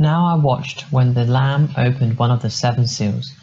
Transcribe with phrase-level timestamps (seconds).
[0.00, 3.34] Now I watched when the Lamb opened one of the seven seals,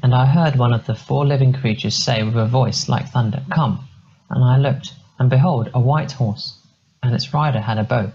[0.00, 3.42] and I heard one of the four living creatures say with a voice like thunder,
[3.50, 3.88] Come!
[4.30, 6.56] And I looked, and behold, a white horse,
[7.02, 8.12] and its rider had a bow,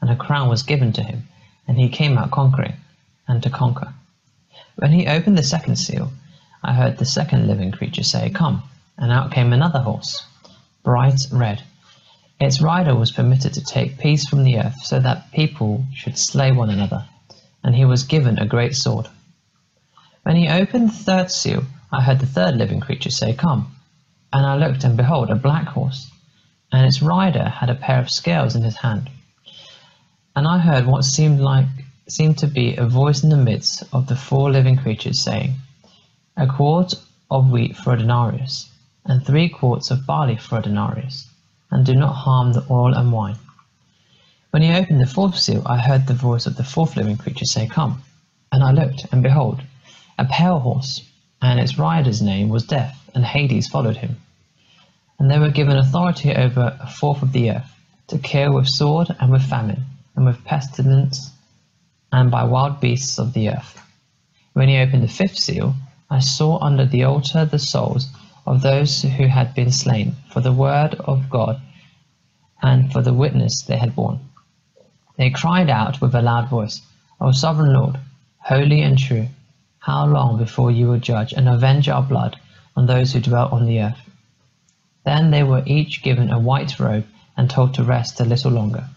[0.00, 1.26] and a crown was given to him,
[1.66, 2.74] and he came out conquering,
[3.26, 3.94] and to conquer.
[4.76, 6.12] When he opened the second seal,
[6.62, 8.62] I heard the second living creature say, Come!
[8.96, 10.24] And out came another horse,
[10.84, 11.64] bright red.
[12.38, 16.52] Its rider was permitted to take peace from the earth, so that people should slay
[16.52, 17.08] one another
[17.62, 19.08] and he was given a great sword.
[20.22, 23.74] When he opened the third seal, I heard the third living creature say, Come.
[24.32, 26.10] And I looked, and behold, a black horse,
[26.72, 29.10] and its rider had a pair of scales in his hand.
[30.36, 31.66] And I heard what seemed like
[32.08, 35.54] seemed to be a voice in the midst of the four living creatures saying,
[36.36, 36.94] A quart
[37.30, 38.68] of wheat for a denarius,
[39.04, 41.28] and three quarts of barley for a denarius,
[41.70, 43.36] and do not harm the oil and wine.
[44.50, 47.44] When he opened the fourth seal, I heard the voice of the fourth living creature
[47.44, 48.02] say, Come.
[48.50, 49.62] And I looked, and behold,
[50.18, 51.08] a pale horse,
[51.40, 54.16] and its rider's name was Death, and Hades followed him.
[55.20, 57.72] And they were given authority over a fourth of the earth,
[58.08, 59.84] to kill with sword, and with famine,
[60.16, 61.30] and with pestilence,
[62.10, 63.80] and by wild beasts of the earth.
[64.54, 65.76] When he opened the fifth seal,
[66.10, 68.08] I saw under the altar the souls
[68.44, 71.60] of those who had been slain for the word of God
[72.60, 74.29] and for the witness they had borne.
[75.20, 76.80] They cried out with a loud voice,
[77.20, 77.98] O sovereign Lord,
[78.38, 79.28] holy and true,
[79.80, 82.38] how long before you will judge and avenge our blood
[82.74, 84.00] on those who dwell on the earth?
[85.04, 87.04] Then they were each given a white robe
[87.36, 88.88] and told to rest a little longer,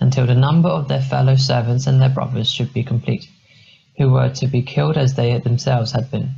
[0.00, 3.28] until the number of their fellow servants and their brothers should be complete,
[3.98, 6.34] who were to be killed as they themselves had been.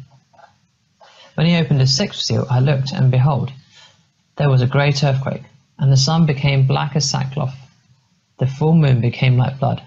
[1.34, 3.52] When he opened the sixth seal, I looked, and behold,
[4.36, 5.44] there was a great earthquake,
[5.78, 7.54] and the sun became black as sackcloth
[8.40, 9.82] the full moon became like blood,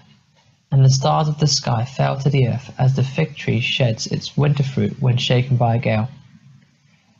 [0.70, 4.06] and the stars of the sky fell to the earth as the fig tree sheds
[4.06, 6.08] its winter fruit when shaken by a gale.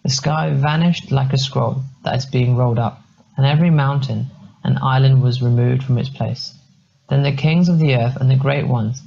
[0.05, 3.03] The sky vanished like a scroll that is being rolled up,
[3.37, 4.31] and every mountain
[4.63, 6.55] and island was removed from its place.
[7.09, 9.03] Then the kings of the earth and the great ones,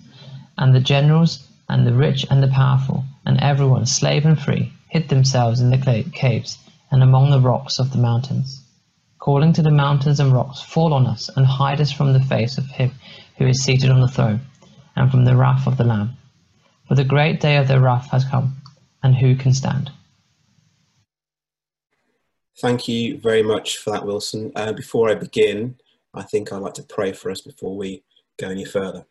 [0.57, 5.07] and the generals, and the rich and the powerful, and everyone, slave and free, hid
[5.07, 6.57] themselves in the caves
[6.91, 8.66] and among the rocks of the mountains
[9.27, 12.57] calling to the mountains and rocks, Fall on us, and hide us from the face
[12.57, 12.93] of him
[13.37, 14.39] who is seated on the throne,
[14.95, 16.15] and from the wrath of the Lamb.
[16.87, 18.55] For the great day of their wrath has come,
[19.03, 19.91] and who can stand?
[22.61, 24.53] Thank you very much for that, Wilson.
[24.55, 25.75] Uh, before I begin,
[26.13, 28.03] I think I'd like to pray for us before we
[28.39, 29.05] go any further.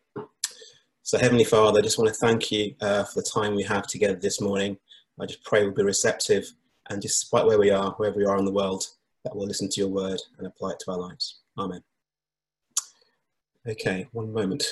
[1.03, 3.85] So, Heavenly Father, I just want to thank you uh, for the time we have
[3.85, 4.79] together this morning.
[5.19, 6.51] I just pray we'll be receptive
[6.89, 8.83] and despite where we are, wherever we are in the world,
[9.27, 11.39] that will listen to your word and apply it to our lives.
[11.57, 11.83] Amen.
[13.67, 14.63] Okay, one moment.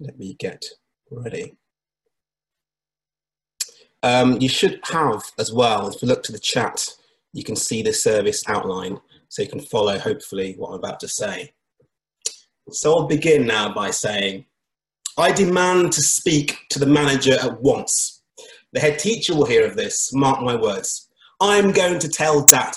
[0.00, 0.64] Let me get
[1.10, 1.56] ready.
[4.02, 6.88] Um, you should have as well, if you look to the chat,
[7.34, 8.98] you can see the service outline
[9.28, 11.52] so you can follow hopefully what I'm about to say.
[12.70, 14.46] So I'll begin now by saying,
[15.18, 18.22] I demand to speak to the manager at once.
[18.72, 21.10] The head teacher will hear of this, mark my words.
[21.40, 22.74] I'm going to tell dad.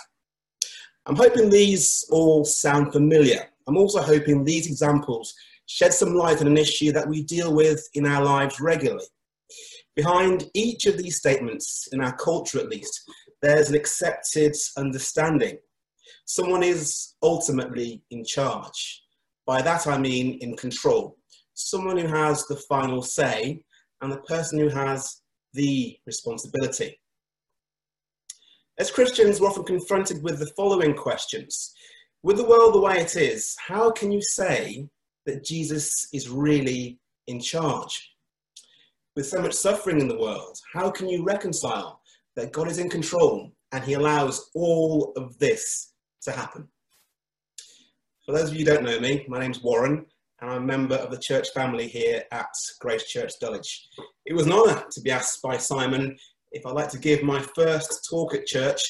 [1.08, 3.50] I'm hoping these all sound familiar.
[3.68, 5.34] I'm also hoping these examples
[5.66, 9.06] shed some light on an issue that we deal with in our lives regularly.
[9.96, 13.02] Behind each of these statements, in our culture at least,
[13.42, 15.58] there's an accepted understanding.
[16.26, 19.04] Someone is ultimately in charge.
[19.48, 21.18] By that I mean in control.
[21.56, 23.64] Someone who has the final say
[24.02, 25.22] and the person who has
[25.54, 27.01] the responsibility.
[28.82, 31.72] As Christians, we're often confronted with the following questions.
[32.24, 34.90] With the world the way it is, how can you say
[35.28, 36.98] that Jesus is really
[37.28, 38.16] in charge?
[39.16, 42.02] With so much suffering in the world, how can you reconcile
[42.36, 45.94] that God is in control and he allows all of this
[46.24, 46.68] to happen?
[48.26, 50.08] For those of you who don't know me, my name's Warren
[50.42, 52.50] and I'm a member of the church family here at
[52.80, 53.90] Grace Church Dulwich.
[54.26, 56.18] It was an honour to be asked by Simon
[56.52, 58.82] if I'd like to give my first talk at church,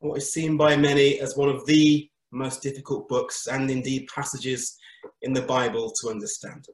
[0.00, 4.76] what is seen by many as one of the most difficult books and indeed passages
[5.22, 6.64] in the Bible to understand.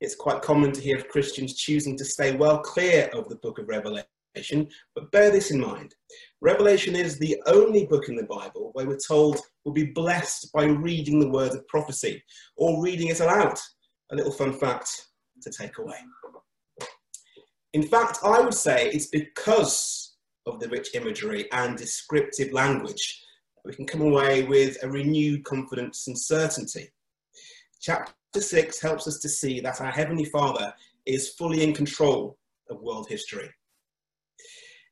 [0.00, 3.58] It's quite common to hear of Christians choosing to stay well clear of the book
[3.58, 5.94] of Revelation, but bear this in mind.
[6.40, 10.64] Revelation is the only book in the Bible where we're told we'll be blessed by
[10.64, 12.22] reading the words of prophecy
[12.56, 13.58] or reading it aloud.
[14.12, 15.08] A little fun fact
[15.42, 15.96] to take away.
[17.72, 23.24] In fact, I would say it's because of the rich imagery and descriptive language
[23.56, 26.88] that we can come away with a renewed confidence and certainty.
[27.80, 30.72] Chapter 6 helps us to see that our Heavenly Father
[31.06, 32.36] is fully in control
[32.68, 33.50] of world history.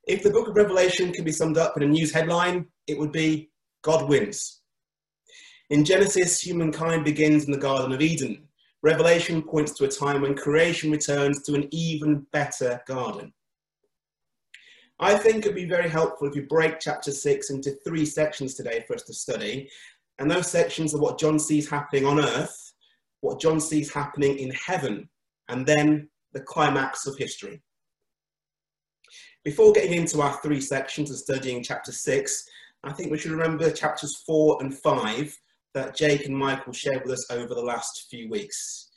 [0.07, 3.11] If the book of Revelation can be summed up in a news headline, it would
[3.11, 3.51] be
[3.83, 4.61] God wins.
[5.69, 8.48] In Genesis, humankind begins in the Garden of Eden.
[8.81, 13.33] Revelation points to a time when creation returns to an even better garden.
[15.01, 18.83] I think it'd be very helpful if you break chapter 6 into three sections today
[18.85, 19.69] for us to study.
[20.19, 22.73] And those sections are what John sees happening on earth,
[23.21, 25.09] what John sees happening in heaven,
[25.47, 27.61] and then the climax of history.
[29.45, 32.49] Before getting into our three sections and studying chapter 6,
[32.83, 35.37] I think we should remember chapters 4 and 5
[35.73, 38.89] that Jake and Michael shared with us over the last few weeks.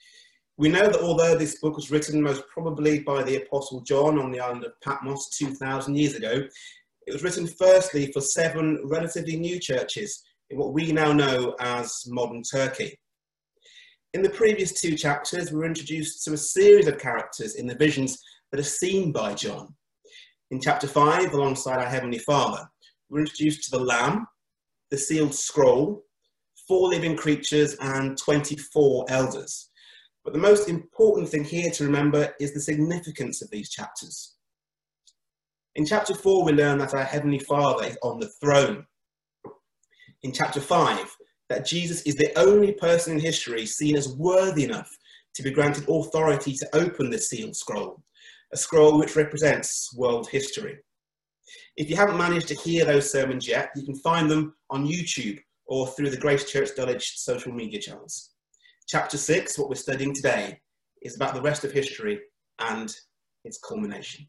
[0.59, 4.31] We know that although this book was written most probably by the Apostle John on
[4.31, 6.43] the island of Patmos 2,000 years ago,
[7.07, 12.05] it was written firstly for seven relatively new churches in what we now know as
[12.07, 12.99] modern Turkey.
[14.15, 17.75] In the previous two chapters, we were introduced to a series of characters in the
[17.75, 19.75] visions that are seen by John.
[20.51, 22.69] In chapter 5, alongside our Heavenly Father,
[23.09, 24.27] we're introduced to the Lamb,
[24.91, 26.05] the sealed scroll,
[26.73, 29.69] four living creatures, and 24 elders.
[30.25, 34.37] But the most important thing here to remember is the significance of these chapters.
[35.75, 38.87] In chapter 4, we learn that our Heavenly Father is on the throne.
[40.23, 41.15] In chapter 5,
[41.51, 44.91] that Jesus is the only person in history seen as worthy enough
[45.35, 48.03] to be granted authority to open the sealed scroll
[48.55, 50.79] a scroll which represents world history.
[51.77, 55.39] If you haven't managed to hear those sermons yet, you can find them on YouTube
[55.73, 58.33] or through the Grace Church Dulwich social media channels.
[58.89, 60.61] Chapter 6, what we're studying today,
[61.01, 62.21] is about the rest of history
[62.59, 62.95] and
[63.47, 64.29] its culmination.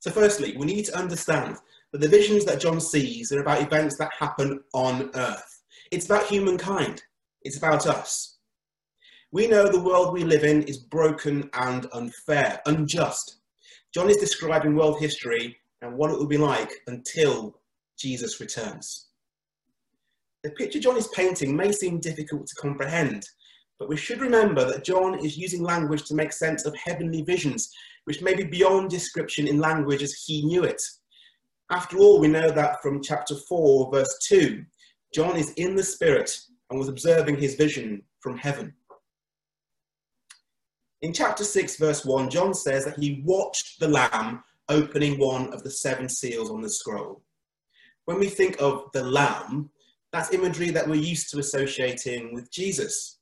[0.00, 1.56] So firstly, we need to understand
[1.92, 5.62] that the visions that John sees are about events that happen on earth.
[5.92, 7.04] It's about humankind.
[7.42, 8.38] It's about us.
[9.30, 13.36] We know the world we live in is broken and unfair, unjust.
[13.94, 17.60] John is describing world history and what it will be like until
[17.96, 19.10] Jesus returns.
[20.42, 23.24] The picture John is painting may seem difficult to comprehend,
[23.78, 27.70] but we should remember that John is using language to make sense of heavenly visions,
[28.04, 30.82] which may be beyond description in language as he knew it.
[31.70, 34.64] After all, we know that from chapter 4, verse 2,
[35.14, 36.36] John is in the Spirit
[36.70, 38.74] and was observing his vision from heaven.
[41.02, 45.62] In chapter 6, verse 1, John says that he watched the Lamb opening one of
[45.62, 47.22] the seven seals on the scroll.
[48.06, 49.70] When we think of the Lamb,
[50.12, 53.18] that's imagery that we're used to associating with Jesus.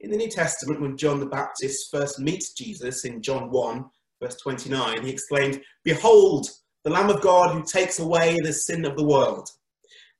[0.00, 3.84] In the New Testament, when John the Baptist first meets Jesus in John 1,
[4.22, 6.48] verse 29, he exclaimed, Behold,
[6.84, 9.50] the Lamb of God who takes away the sin of the world.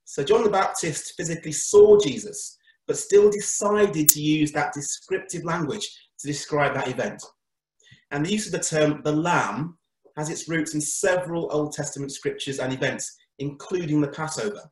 [0.05, 5.89] So John the Baptist physically saw Jesus, but still decided to use that descriptive language
[6.19, 7.23] to describe that event.
[8.11, 9.79] And the use of the term the Lamb
[10.17, 14.69] has its roots in several Old Testament scriptures and events, including the Passover.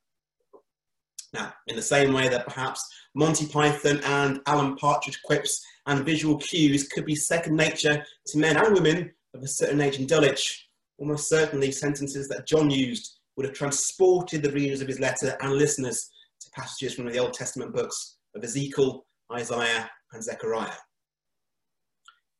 [1.35, 6.39] Now, in the same way that perhaps Monty Python and Alan Partridge quips and visual
[6.39, 10.69] cues could be second nature to men and women of a certain age in Dulwich,
[10.99, 15.53] almost certainly sentences that John used would have transported the readers of his letter and
[15.53, 16.11] listeners
[16.41, 20.73] to passages from the Old Testament books of Ezekiel, Isaiah, and Zechariah.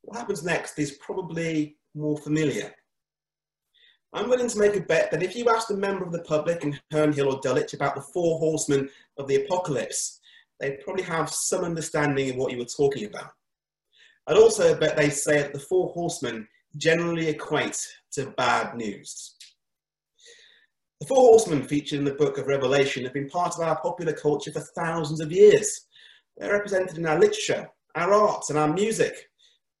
[0.01, 2.73] What happens next is probably more familiar.
[4.11, 6.63] I'm willing to make a bet that if you asked a member of the public
[6.63, 10.19] in Herne Hill or Dulwich about the four horsemen of the apocalypse,
[10.59, 13.31] they'd probably have some understanding of what you were talking about.
[14.25, 16.47] I'd also bet they say that the four horsemen
[16.77, 17.79] generally equate
[18.13, 19.35] to bad news.
[20.99, 24.13] The four horsemen featured in the book of Revelation have been part of our popular
[24.13, 25.87] culture for thousands of years.
[26.37, 29.29] They're represented in our literature, our arts, and our music.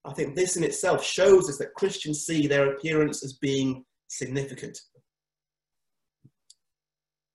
[0.05, 4.79] I think this in itself shows us that Christians see their appearance as being significant.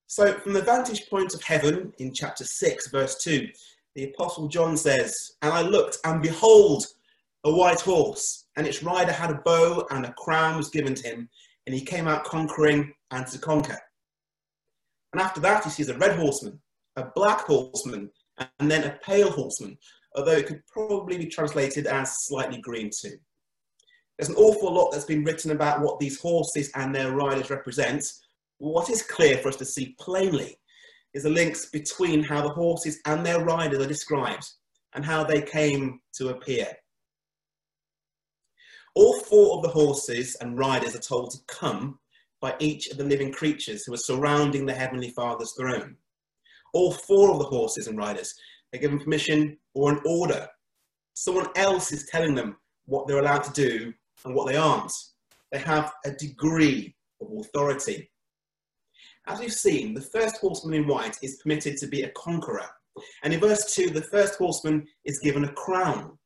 [0.07, 3.49] So, from the vantage point of heaven in chapter 6, verse 2,
[3.95, 6.85] the Apostle John says, And I looked, and behold,
[7.45, 11.09] a white horse, and its rider had a bow, and a crown was given to
[11.09, 11.28] him,
[11.66, 13.78] and he came out conquering and to conquer.
[15.12, 16.61] And after that, he sees a red horseman,
[16.97, 18.11] a black horseman,
[18.59, 19.78] and then a pale horseman
[20.14, 23.16] although it could probably be translated as slightly green too.
[24.18, 28.04] There's an awful lot that's been written about what these horses and their riders represent.
[28.59, 30.59] What is clear for us to see plainly
[31.14, 34.47] is the links between how the horses and their riders are described
[34.94, 36.68] and how they came to appear.
[38.94, 41.99] All four of the horses and riders are told to come
[42.40, 45.97] by each of the living creatures who are surrounding the Heavenly Father's throne.
[46.73, 48.35] All four of the horses and riders
[48.71, 50.49] They're given permission or an order.
[51.14, 52.56] Someone else is telling them
[52.87, 53.92] what they're allowed to do
[54.25, 54.93] and what they aren't.
[55.52, 58.11] They have a degree of authority.
[59.26, 62.69] As we've seen, the first horseman in white is permitted to be a conqueror.
[63.23, 66.19] And in verse 2, the first horseman is given a crown.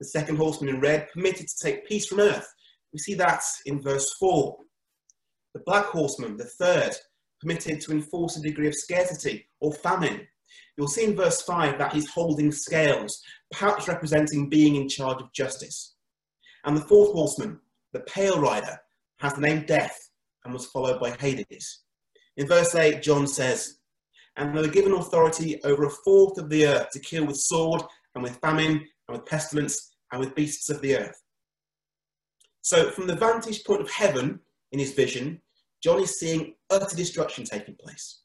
[0.00, 2.52] The second horseman in red permitted to take peace from earth.
[2.92, 4.56] We see that in verse 4.
[5.54, 6.92] The black horseman, the third,
[7.40, 10.26] permitted to enforce a degree of scarcity or famine.
[10.76, 13.20] You'll see in verse 5 that he's holding scales,
[13.50, 15.94] perhaps representing being in charge of justice.
[16.64, 17.60] And the fourth horseman,
[17.92, 18.78] the pale rider,
[19.20, 20.10] has the name Death
[20.44, 21.80] and was followed by Hades.
[22.36, 23.78] In verse 8, John says,
[24.36, 27.82] And they were given authority over a fourth of the earth to kill with sword
[28.14, 31.20] and with famine and with pestilence and with beasts of the earth.
[32.62, 34.40] So, from the vantage point of heaven
[34.72, 35.40] in his vision,
[35.82, 38.22] John is seeing utter destruction taking place.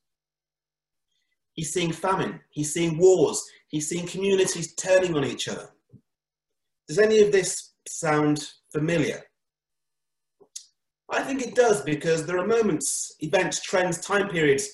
[1.53, 5.69] He's seeing famine, he's seeing wars, he's seeing communities turning on each other.
[6.87, 9.23] Does any of this sound familiar?
[11.09, 14.69] I think it does because there are moments, events, trends, time periods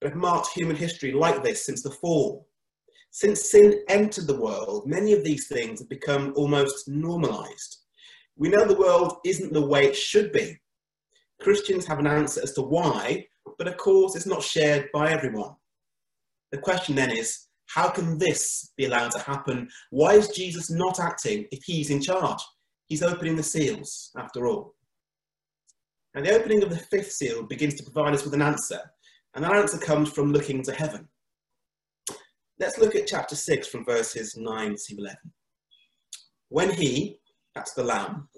[0.00, 2.48] that have marked human history like this since the fall.
[3.10, 7.78] Since sin entered the world, many of these things have become almost normalized.
[8.36, 10.58] We know the world isn't the way it should be.
[11.40, 15.54] Christians have an answer as to why, but of course it's not shared by everyone.
[16.50, 19.68] The question then is, how can this be allowed to happen?
[19.90, 22.40] Why is Jesus not acting if he's in charge?
[22.94, 24.76] He's opening the seals, after all.
[26.14, 28.78] And the opening of the fifth seal begins to provide us with an answer,
[29.34, 31.08] and that answer comes from looking to heaven.
[32.60, 35.16] Let's look at chapter 6 from verses 9 to 11.
[36.50, 37.18] When he,
[37.56, 38.28] that's the Lamb,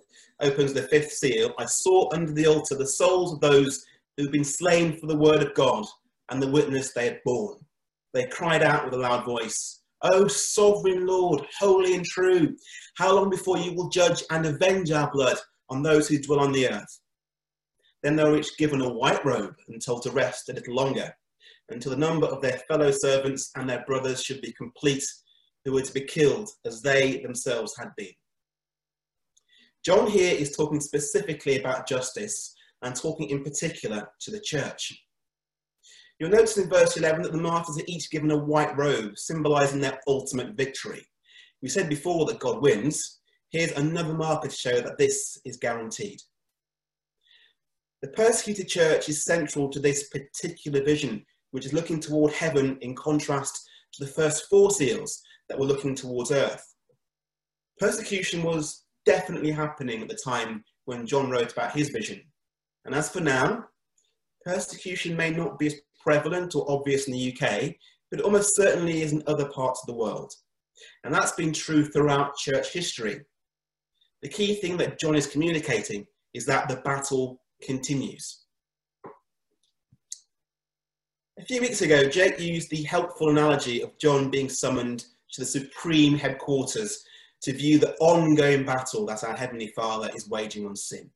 [0.41, 3.85] opens the fifth seal, I saw under the altar the souls of those
[4.17, 5.85] who had been slain for the word of God
[6.31, 7.59] and the witness they had borne.
[8.15, 9.83] They cried out with a loud voice,
[10.13, 12.57] O sovereign Lord, holy and true,
[12.97, 15.37] how long before you will judge and avenge our blood
[15.69, 17.01] on those who dwell on the earth?
[18.03, 21.13] Then they were each given a white robe and told to rest a little longer,
[21.71, 25.05] until the number of their fellow servants and their brothers should be complete,
[25.65, 28.15] who were to be killed as they themselves had been.
[29.85, 34.93] John here is talking specifically about justice and talking in particular to the church.
[36.19, 39.81] You'll notice in verse 11 that the martyrs are each given a white robe, symbolizing
[39.81, 41.07] their ultimate victory.
[41.63, 43.21] We said before that God wins.
[43.51, 46.21] Here's another marker to show that this is guaranteed.
[48.03, 52.95] The persecuted church is central to this particular vision, which is looking toward heaven in
[52.95, 56.75] contrast to the first four seals that were looking towards earth.
[57.79, 62.21] Persecution was definitely happening at the time when John wrote about his vision.
[62.85, 63.65] And as for now,
[64.45, 65.75] persecution may not be as
[66.07, 67.75] prevalent or obvious in the UK,
[68.11, 70.33] but almost certainly is in other parts of the world.
[71.03, 73.23] And that's been true throughout church history.
[74.23, 78.45] The key thing that John is communicating is that the battle continues.
[81.39, 85.47] A few weeks ago, Jake used the helpful analogy of John being summoned to the
[85.47, 87.05] supreme headquarters
[87.43, 91.11] to view the ongoing battle that our Heavenly Father is waging on sin.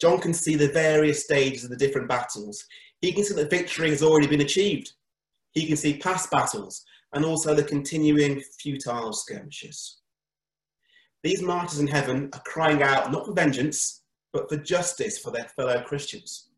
[0.00, 2.64] John can see the various stages of the different battles.
[3.04, 4.94] He can see that victory has already been achieved.
[5.52, 9.98] He can see past battles and also the continuing futile skirmishes.
[11.22, 15.44] These martyrs in heaven are crying out not for vengeance, but for justice for their
[15.44, 16.48] fellow Christians.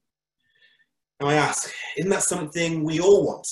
[1.20, 3.48] Now I ask, isn't that something we all want?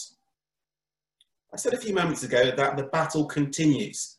[1.52, 4.18] I said a few moments ago that the battle continues.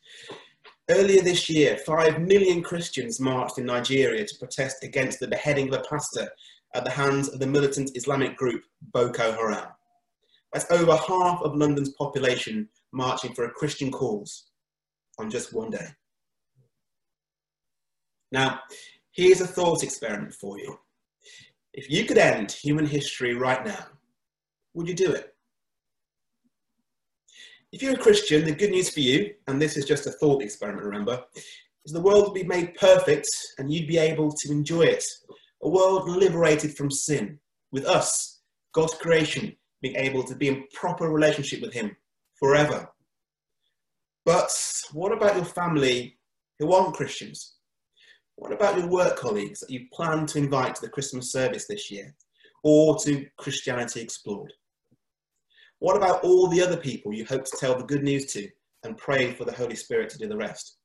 [0.89, 5.79] Earlier this year, five million Christians marched in Nigeria to protest against the beheading of
[5.79, 6.29] a pastor
[6.75, 8.63] at the hands of the militant Islamic group
[8.93, 9.69] Boko Haram.
[10.53, 14.45] That's over half of London's population marching for a Christian cause
[15.17, 15.87] on just one day.
[18.31, 18.59] Now,
[19.15, 20.77] Here's a thought experiment for you.
[21.73, 23.85] If you could end human history right now,
[24.73, 25.33] would you do it?
[27.71, 30.41] If you're a Christian, the good news for you, and this is just a thought
[30.41, 31.23] experiment, remember,
[31.85, 35.05] is the world would be made perfect and you'd be able to enjoy it.
[35.65, 37.39] A world liberated from sin,
[37.71, 38.41] with us,
[38.71, 41.97] God's creation, being able to be in proper relationship with Him
[42.35, 42.87] forever.
[44.25, 44.51] But
[44.93, 46.19] what about your family
[46.59, 47.55] who aren't Christians?
[48.35, 51.89] What about your work colleagues that you plan to invite to the Christmas service this
[51.89, 52.13] year
[52.63, 54.53] or to Christianity Explored?
[55.79, 58.47] What about all the other people you hope to tell the good news to
[58.83, 60.77] and pray for the Holy Spirit to do the rest?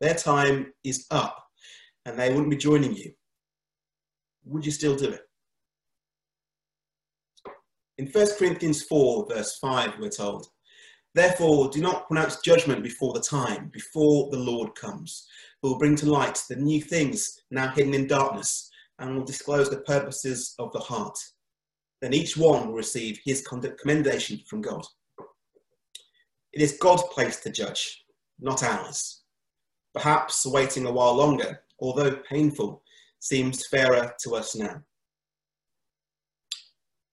[0.00, 1.44] Their time is up
[2.06, 3.12] and they wouldn't be joining you.
[4.48, 5.20] Would you still do it?
[7.98, 10.46] In 1 Corinthians 4, verse 5, we're told,
[11.14, 15.26] Therefore, do not pronounce judgment before the time, before the Lord comes,
[15.60, 19.68] who will bring to light the new things now hidden in darkness and will disclose
[19.68, 21.18] the purposes of the heart.
[22.00, 24.86] Then each one will receive his commendation from God.
[26.54, 28.04] It is God's place to judge,
[28.40, 29.22] not ours.
[29.92, 32.82] Perhaps waiting a while longer, although painful,
[33.20, 34.82] seems fairer to us now.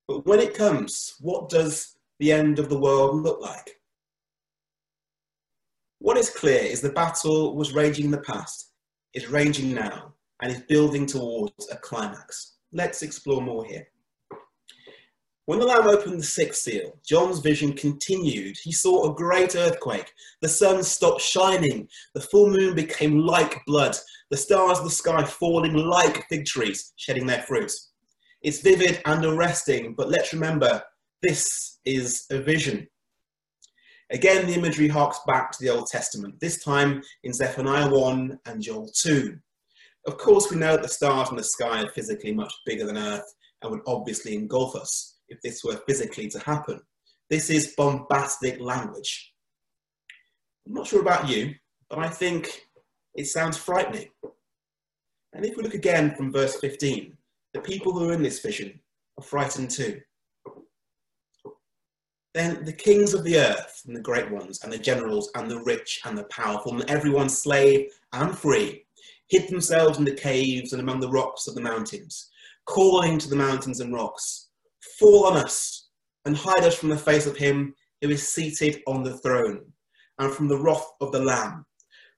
[0.07, 3.71] But when it comes, what does the end of the world look like?
[5.99, 8.71] What is clear is the battle was raging in the past,
[9.13, 12.57] is raging now, and is building towards a climax.
[12.71, 13.87] Let's explore more here.
[15.47, 18.57] When the Lamb opened the sixth seal, John's vision continued.
[18.63, 20.11] He saw a great earthquake.
[20.41, 21.87] The sun stopped shining.
[22.15, 23.95] The full moon became like blood.
[24.31, 27.71] The stars of the sky falling like fig trees, shedding their fruit.
[28.41, 30.81] It's vivid and arresting, but let's remember
[31.21, 32.87] this is a vision.
[34.11, 38.61] Again, the imagery harks back to the Old Testament, this time in Zephaniah 1 and
[38.63, 39.37] Joel 2.
[40.07, 42.97] Of course, we know that the stars in the sky are physically much bigger than
[42.97, 46.79] Earth and would obviously engulf us if this were physically to happen.
[47.29, 49.33] This is bombastic language.
[50.67, 51.55] I'm not sure about you,
[51.89, 52.67] but I think
[53.15, 54.09] it sounds frightening.
[55.33, 57.15] And if we look again from verse 15,
[57.53, 58.79] the people who are in this vision
[59.17, 60.01] are frightened too.
[62.33, 65.61] Then the kings of the earth, and the great ones, and the generals, and the
[65.61, 68.85] rich, and the powerful, and everyone slave and free,
[69.29, 72.29] hid themselves in the caves and among the rocks of the mountains,
[72.65, 74.44] calling to the mountains and rocks,
[74.99, 75.89] fall on us
[76.25, 79.61] and hide us from the face of him who is seated on the throne
[80.19, 81.65] and from the wrath of the Lamb.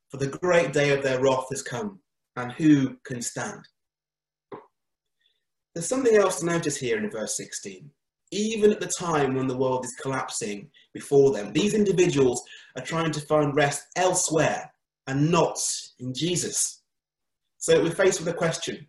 [0.09, 2.00] For the great day of their wrath has come,
[2.38, 3.62] and who can stand?
[5.74, 7.89] There's something else to notice here in verse 16.
[8.31, 12.41] Even at the time when the world is collapsing before them, these individuals
[12.75, 14.71] are trying to find rest elsewhere
[15.07, 15.57] and not
[16.00, 16.81] in Jesus.
[17.57, 18.88] So we're faced with a question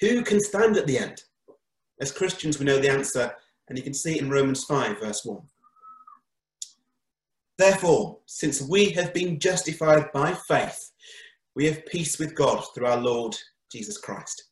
[0.00, 1.22] who can stand at the end?
[2.00, 3.32] As Christians, we know the answer,
[3.68, 5.40] and you can see it in Romans 5, verse 1.
[7.56, 10.90] Therefore, since we have been justified by faith,
[11.54, 13.36] we have peace with God through our Lord
[13.70, 14.50] Jesus Christ.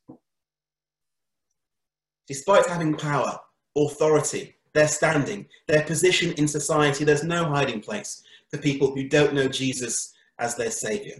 [2.27, 3.37] Despite having power,
[3.75, 9.33] authority, their standing, their position in society, there's no hiding place for people who don't
[9.33, 11.17] know Jesus as their Saviour.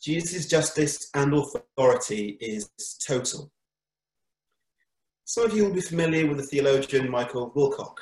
[0.00, 2.70] Jesus' justice and authority is
[3.06, 3.50] total.
[5.28, 7.96] Some of you will be familiar with the theologian Michael Wilcock.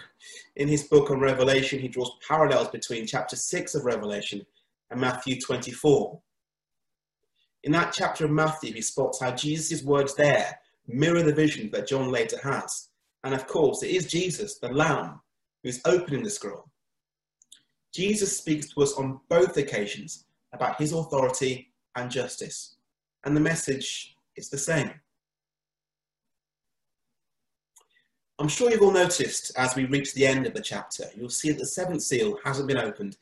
[0.56, 4.44] In his book on Revelation, he draws parallels between chapter 6 of Revelation
[4.90, 6.20] and Matthew 24.
[7.62, 11.88] In that chapter of Matthew, he spots how Jesus' words there mirror the vision that
[11.88, 12.90] John later has.
[13.24, 15.18] And of course, it is Jesus, the Lamb,
[15.62, 16.68] who is opening the scroll.
[17.94, 22.76] Jesus speaks to us on both occasions about his authority and justice.
[23.24, 24.92] And the message is the same.
[28.38, 31.50] I'm sure you've all noticed as we reach the end of the chapter, you'll see
[31.50, 33.16] that the seventh seal hasn't been opened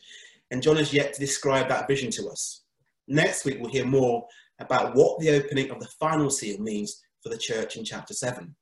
[0.51, 2.62] and John has yet to describe that vision to us.
[3.09, 4.27] Next week, we'll hear more
[4.59, 8.55] about what the opening of the final seal means for the church in chapter 7.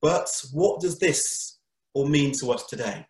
[0.00, 1.58] But what does this
[1.94, 3.06] all mean to us today?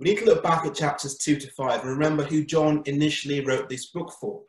[0.00, 3.44] We need to look back at chapters 2 to 5 and remember who John initially
[3.44, 4.42] wrote this book for.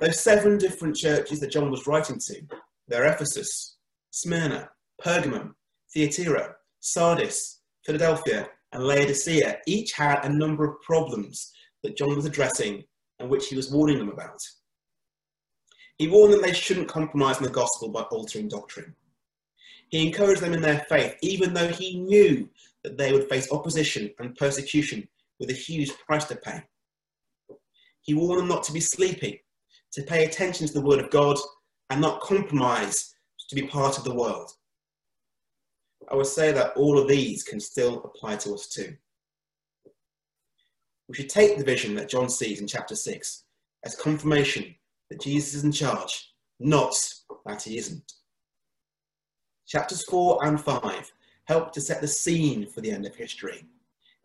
[0.00, 2.42] Those seven different churches that John was writing to,
[2.86, 3.78] they're Ephesus,
[4.10, 4.70] Smyrna,
[5.04, 5.54] Pergamum,
[5.92, 12.84] Thyatira, Sardis, Philadelphia, and Laodicea each had a number of problems that John was addressing
[13.18, 14.40] and which he was warning them about.
[15.96, 18.94] He warned them they shouldn't compromise in the gospel by altering doctrine.
[19.88, 22.48] He encouraged them in their faith, even though he knew
[22.84, 25.08] that they would face opposition and persecution
[25.40, 26.62] with a huge price to pay.
[28.02, 29.42] He warned them not to be sleepy,
[29.92, 31.36] to pay attention to the word of God,
[31.90, 33.14] and not compromise
[33.48, 34.52] to be part of the world.
[36.10, 38.96] I would say that all of these can still apply to us too.
[41.08, 43.44] We should take the vision that John sees in chapter 6
[43.84, 44.74] as confirmation
[45.10, 46.94] that Jesus is in charge, not
[47.46, 48.12] that he isn't.
[49.66, 51.12] Chapters 4 and 5
[51.44, 53.64] help to set the scene for the end of history,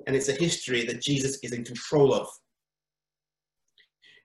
[0.07, 2.27] and it's a history that Jesus is in control of.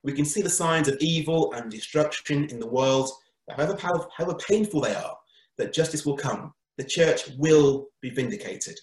[0.03, 3.11] We can see the signs of evil and destruction in the world,
[3.51, 5.17] however, powerful, however painful they are,
[5.59, 8.79] that justice will come the church will be vindicated.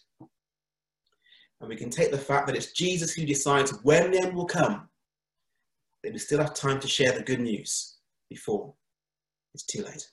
[1.62, 4.45] And we can take the fact that it's Jesus who decides when the end will
[4.45, 4.89] come,
[6.03, 7.97] that we still have time to share the good news
[8.29, 8.73] before
[9.53, 10.08] it's too late.